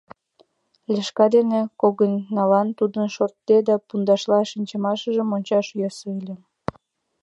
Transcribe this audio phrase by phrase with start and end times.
[0.91, 6.35] Лешка дене когыньналан тудын шортде да пундышла шинчымыжым ончаш йӧсӧ ыле.